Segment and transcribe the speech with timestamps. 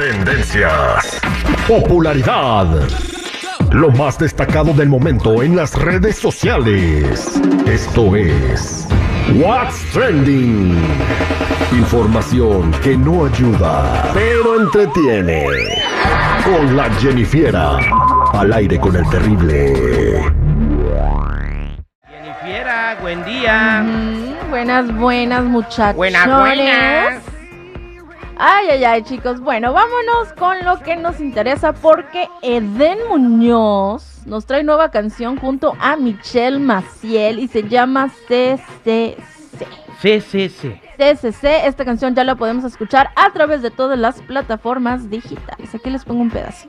[0.00, 1.20] Tendencias.
[1.68, 2.88] Popularidad.
[3.70, 7.38] Lo más destacado del momento en las redes sociales.
[7.66, 8.88] Esto es
[9.34, 10.74] What's Trending.
[11.72, 15.44] Información que no ayuda, pero entretiene.
[16.44, 17.76] Con la Jennifiera.
[18.32, 20.24] Al aire con el terrible.
[22.08, 23.82] Jennifiera, buen día.
[23.84, 25.96] Mm, buenas, buenas muchachos.
[25.96, 27.29] Buenas, buenas.
[28.42, 29.38] Ay, ay, ay, chicos.
[29.38, 35.76] Bueno, vámonos con lo que nos interesa porque Eden Muñoz nos trae nueva canción junto
[35.78, 39.18] a Michelle Maciel y se llama CCC.
[40.00, 40.80] CCC.
[40.96, 45.74] CCC, esta canción ya la podemos escuchar a través de todas las plataformas digitales.
[45.74, 46.66] Aquí les pongo un pedazo.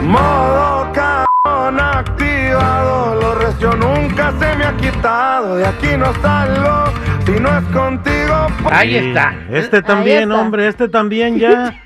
[0.00, 5.56] Modo cabrón activado, lo recio nunca se me ha quitado.
[5.56, 6.84] De aquí no salgo
[7.32, 8.46] si no es contigo.
[8.70, 9.34] Ahí está.
[9.50, 10.40] Este también, está.
[10.40, 11.80] hombre, este también ya.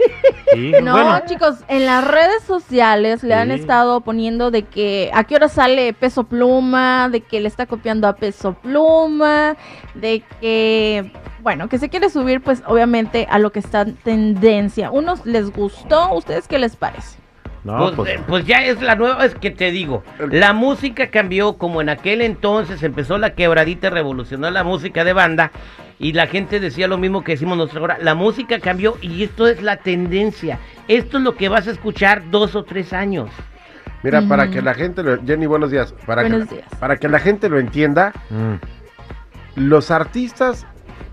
[0.53, 5.25] Sí, No, bueno, chicos, en las redes sociales le han estado poniendo de que a
[5.25, 9.57] qué hora sale Peso Pluma, de que le está copiando a Peso Pluma,
[9.95, 11.11] de que,
[11.43, 14.93] bueno, que se quiere subir pues obviamente a lo que está en tendencia.
[14.93, 17.19] Unos les gustó, ¿ustedes qué les parece?
[17.66, 21.10] No, pues, pues, eh, pues ya es la nueva, es que te digo, la música
[21.10, 25.50] cambió como en aquel entonces empezó la quebradita, revolucionó la música de banda
[25.99, 29.49] y la gente decía lo mismo que decimos nosotros ahora, la música cambió y esto
[29.49, 33.31] es la tendencia, esto es lo que vas a escuchar dos o tres años.
[34.04, 35.21] Mira, para que la gente lo...
[35.25, 35.93] Jenny, buenos días.
[36.06, 36.69] Para Buenos que, días.
[36.78, 38.54] Para que la gente lo entienda, mm,
[39.56, 40.65] los artistas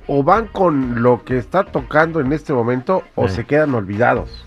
[0.08, 3.36] o van con lo que está tocando en este momento o Sí.
[3.36, 4.46] se quedan olvidados.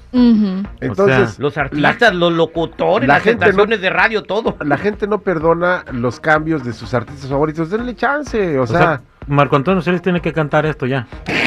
[0.80, 4.56] Entonces, Los artistas, los locutores, la las gente no- estaciones de radio, todo.
[4.64, 7.70] la gente no perdona los cambios de sus artistas favoritos.
[7.70, 11.06] Denle chance, o, o sea, sea, Marco Antonio Celis tiene que cantar esto ya.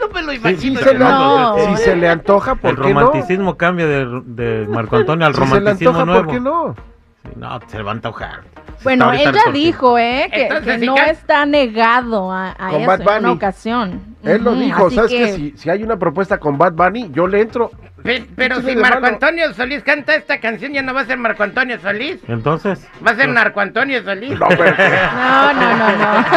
[0.00, 0.80] No me lo si, imagino.
[0.80, 1.56] se le, No.
[1.58, 3.00] si se le antoja, El ¿por qué no?
[3.00, 6.24] romanticismo cambia de, de Marco Antonio al Si se le romanticismo antoja, nuevo.
[6.24, 6.91] ¿por qué no?
[7.36, 8.40] No, se le va a antojar.
[8.82, 10.28] Bueno, ella dijo, ¿eh?
[10.32, 13.32] Que, Entonces, que si no está negado a, a Con eso Bad en una Bunny.
[13.36, 14.16] ocasión.
[14.24, 15.32] Él lo dijo, así ¿sabes que- qué?
[15.34, 17.70] Si, si hay una propuesta con Bad Bunny, yo le entro.
[18.02, 19.06] Pe- Pero ¿Qué si Marco malo?
[19.14, 23.12] Antonio Solís canta esta canción, ya no va a ser Marco Antonio Solís, Entonces, va
[23.12, 24.36] a ser Narco Antonio Solís.
[24.40, 24.74] No, pero-
[25.14, 26.02] No, no, no, no.
[26.02, 26.34] Marco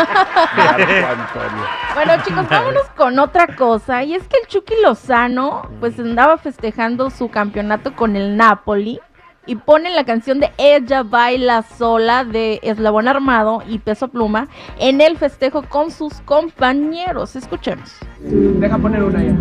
[0.55, 1.65] Antonio.
[1.95, 4.03] Bueno, chicos, vámonos con otra cosa.
[4.03, 8.99] Y es que el Chucky Lozano, pues andaba festejando su campeonato con el Napoli.
[9.47, 14.47] Y ponen la canción de Ella Baila Sola de Eslabón Armado y Peso Pluma
[14.79, 17.35] en el festejo con sus compañeros.
[17.35, 17.95] Escuchemos.
[18.19, 19.29] Deja poner una ya.
[19.29, 19.35] Eh.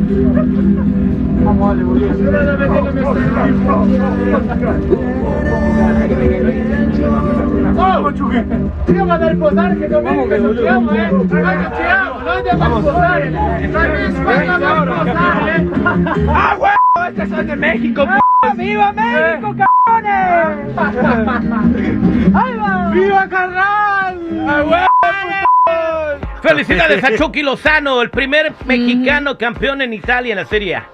[12.75, 13.35] Posar, eh.
[16.29, 17.09] ¡Ah, huevo!
[17.09, 18.05] Estos son de México,
[18.57, 19.55] ¡Viva México!
[22.35, 22.91] ¡Ahí va!
[22.93, 24.19] ¡Viva carnal!
[24.49, 24.87] ¡Ah, huevo!
[26.43, 30.94] Felicidades a Chucky Lozano, el primer mexicano campeón en Italia en la Serie A.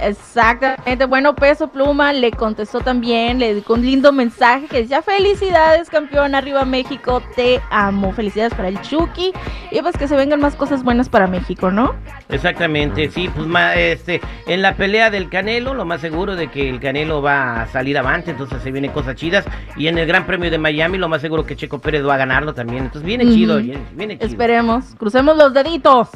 [0.00, 1.04] Exactamente.
[1.06, 6.34] Bueno, Peso Pluma le contestó también, le dedicó un lindo mensaje que decía felicidades campeón,
[6.34, 8.12] arriba México, te amo.
[8.12, 9.32] Felicidades para el Chucky
[9.70, 11.94] y pues que se vengan más cosas buenas para México, ¿no?
[12.28, 16.80] Exactamente, sí, pues este, en la pelea del Canelo, lo más seguro de que el
[16.80, 19.44] Canelo va a salir avante, entonces se vienen cosas chidas.
[19.76, 22.18] Y en el Gran Premio de Miami, lo más seguro que Checo Pérez va a
[22.18, 22.84] ganarlo también.
[22.84, 24.26] Entonces viene chido, viene, viene chido.
[24.26, 26.08] Esperemos, crucemos los deditos.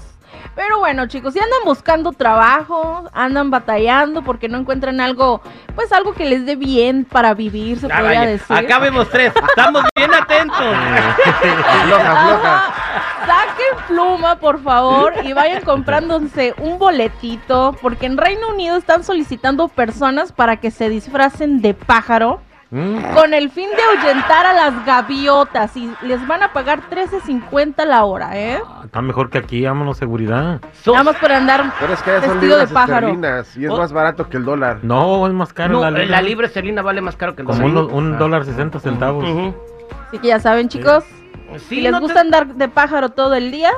[0.55, 5.43] Pero bueno, chicos, si andan buscando trabajo, andan batallando porque no encuentran algo,
[5.75, 8.56] pues algo que les dé bien para vivir, se Ah, podría vaya, decir.
[8.56, 9.32] Acá vemos tres.
[9.49, 10.56] Estamos bien atentos.
[10.61, 12.64] Afloja, afloja.
[13.26, 19.69] Saquen pluma, por favor, y vayan comprándose un boletito, porque en Reino Unido están solicitando
[19.69, 23.14] personas para que se disfracen de pájaro Mm.
[23.14, 28.04] con el fin de ahuyentar a las gaviotas y les van a pagar 13.50 la
[28.04, 28.60] hora, ¿eh?
[28.84, 30.60] Está mejor que aquí, vámonos seguridad.
[31.04, 33.06] Más por andar Pero es que ya son vestido de libras pájaro.
[33.08, 33.76] esterlinas y es Oh.
[33.76, 34.80] más barato que el dólar.
[34.82, 36.22] No, es más caro no, la la, libra.
[36.22, 37.94] libra esterlina vale más caro que el Como dólar.
[37.94, 39.22] un dólar sesenta centavos.
[39.28, 39.54] Ujú.
[40.08, 41.04] Así que ya saben, chicos,
[41.58, 43.70] Sí, si les no te- gusta andar de pájaro todo el día,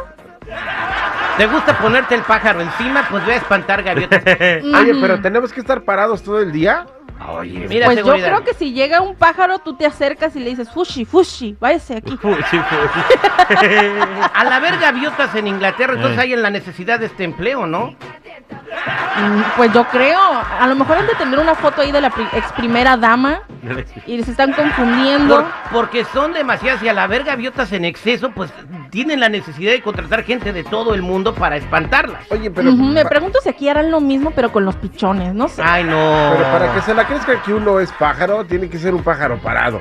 [1.36, 3.06] ¿Te gusta ponerte el pájaro encima?
[3.10, 4.22] Pues ve a espantar gaviotas.
[4.26, 6.86] Oye, pero tenemos que estar parados todo el día.
[7.26, 10.50] Oye, mira, pues yo creo que si llega un pájaro, tú te acercas y le
[10.50, 12.16] dices, fushi, fushi, váyase aquí.
[12.22, 13.54] Fu- sí, fu-
[14.34, 16.22] Al haber gaviotas en Inglaterra, entonces Eh.
[16.22, 17.86] hay en la necesidad de este empleo, ¿no?
[17.88, 20.18] Mm, Pues yo creo,
[20.60, 23.40] a lo mejor han de tener una foto ahí de la pri- ex primera dama
[24.06, 25.36] y se están confundiendo.
[25.36, 28.52] Por- porque son demasiadas y al haber gaviotas en exceso, pues
[28.90, 32.24] tienen la necesidad de contratar gente de todo el mundo para espantarlas.
[32.30, 35.62] Oye, pero, me pregunto si aquí harán lo mismo, pero con los pichones, no sé.
[35.64, 36.34] Ay, no.
[36.36, 39.38] pero para que se la crezca que uno es pájaro, tiene que ser un pájaro
[39.38, 39.80] parado.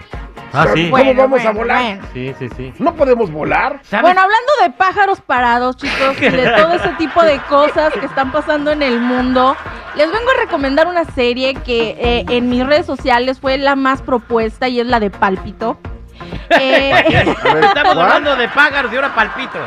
[0.54, 0.89] Ah, sí.
[0.89, 1.81] ¿Cómo vamos a volar?
[1.81, 2.07] bueno.
[2.13, 2.74] Sí, sí, sí.
[2.80, 3.80] No podemos volar.
[3.83, 4.04] ¿Sabes?
[4.04, 8.31] Bueno, hablando de pájaros parados, chicos, y de todo ese tipo de cosas que están
[8.31, 9.56] pasando en el mundo,
[9.95, 14.01] les vengo a recomendar una serie que eh, en mis redes sociales fue la más
[14.01, 15.77] propuesta y es la de Pálpito.
[16.49, 16.94] Eh,
[17.25, 17.99] Estamos ¿cuál?
[17.99, 19.57] hablando de pájaros y ahora palpito.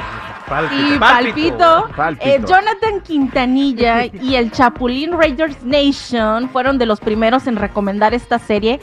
[0.72, 0.98] y.
[0.98, 2.26] Palpito, Pálpito.
[2.28, 8.38] eh, Jonathan Quintanilla y el Chapulín Raiders Nation fueron de los primeros en recomendar esta
[8.38, 8.80] serie.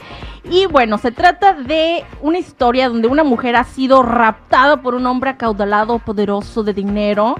[0.50, 5.06] Y bueno, se trata de una historia donde una mujer ha sido raptada por un
[5.06, 7.36] hombre acaudalado, poderoso de dinero.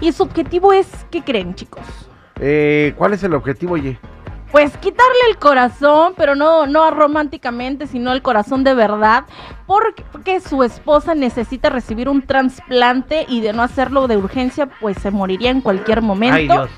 [0.00, 1.82] Y su objetivo es, ¿qué creen chicos?
[2.40, 3.98] Eh, ¿Cuál es el objetivo, oye?
[4.52, 9.24] Pues quitarle el corazón, pero no, no románticamente, sino el corazón de verdad,
[9.66, 14.98] porque, porque su esposa necesita recibir un trasplante y de no hacerlo de urgencia, pues
[14.98, 16.36] se moriría en cualquier momento.
[16.36, 16.70] Ay, Dios.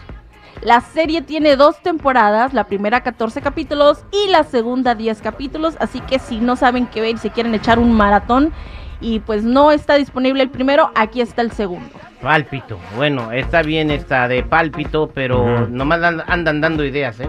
[0.63, 6.01] La serie tiene dos temporadas, la primera 14 capítulos y la segunda 10 capítulos, así
[6.01, 8.53] que si no saben qué ver y si quieren echar un maratón
[9.01, 11.91] y pues no está disponible el primero, aquí está el segundo.
[12.23, 12.79] Pálpito.
[12.97, 17.29] Bueno, está bien esta de pálpito, pero nomás and- andan dando ideas, ¿eh?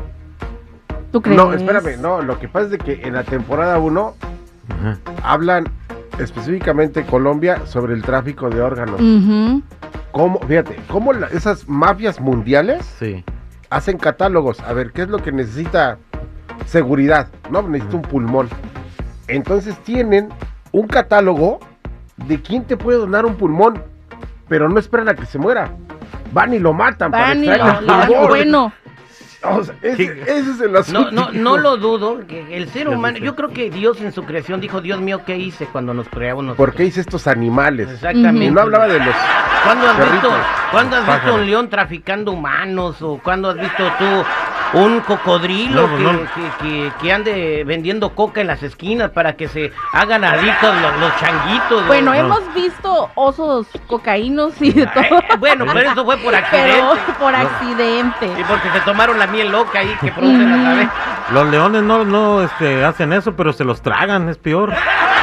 [1.16, 1.38] ¿Tú crees?
[1.38, 4.16] No, espérame, no, lo que pasa es de que en la temporada 1
[4.70, 4.98] Ajá.
[5.24, 5.64] hablan
[6.20, 9.00] específicamente Colombia sobre el tráfico de órganos.
[9.00, 9.62] Ujú.
[10.12, 13.24] ¿Cómo, fíjate, cómo la- esas mafias mundiales Sí.
[13.70, 14.60] hacen catálogos?
[14.60, 16.00] A ver, ¿qué es lo que necesita
[16.66, 17.30] seguridad?
[17.50, 18.50] No, necesita un pulmón.
[19.30, 20.28] Entonces tienen
[20.74, 21.60] un catálogo
[22.28, 23.82] de quién te puede donar un pulmón,
[24.50, 25.72] pero no esperan a que se muera.
[26.34, 28.28] Van y lo matan para Van y lo- el le dan pulmón.
[28.28, 28.74] bueno.
[29.50, 31.12] O sea, ese, ese es el No, asunto.
[31.12, 34.60] no, no lo dudo, que el ser humano, yo creo que Dios en su creación
[34.62, 36.66] dijo, Dios mío, ¿qué hice cuando nos creamos nosotros?
[36.68, 37.90] ¿Por qué hice estos animales?
[37.90, 38.46] Exactamente.
[38.46, 39.16] Y no hablaba de los...
[39.64, 40.14] ¿Cuándo has Perritos.
[40.32, 40.32] visto,
[40.72, 43.02] ¿cuándo has visto un león traficando humanos?
[43.02, 44.06] ¿O cuándo has visto tú
[44.74, 46.12] un cocodrilo No, que, no.
[46.12, 51.00] que- que- que ande vendiendo coca en las esquinas para que se hagan adictos los,
[51.00, 51.88] los changuitos?
[51.88, 52.18] Bueno, ¿no?
[52.18, 56.74] hemos visto osos cocaínos y de Eh, todo, bueno, pero eso fue por accidente.
[57.06, 58.26] pero por accidente.
[58.40, 60.88] Y porque se tomaron la miel loca ahí que producen las aves.
[61.32, 64.72] Los leones no, no este, hacen eso, pero se los tragan, es peor.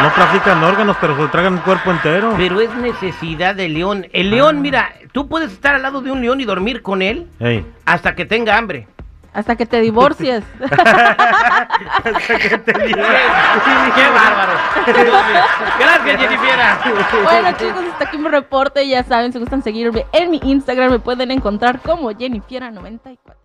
[0.02, 2.34] No trafican órganos, pero se tragan el cuerpo entero.
[2.36, 4.06] Pero es necesidad del león.
[4.12, 7.26] El león, mira, tú puedes estar al lado de un león y dormir con él
[7.38, 7.64] Ey.
[7.84, 8.88] hasta que tenga hambre.
[9.32, 10.44] Hasta que te divorcies.
[10.58, 10.68] ¡Qué
[14.14, 14.52] bárbaro!
[15.78, 16.78] Gracias, Jennifiera.
[17.24, 18.86] bueno, chicos, hasta aquí mi reporte.
[18.86, 23.41] Ya saben, si gustan seguirme en mi Instagram, me pueden encontrar como Jennifiera94.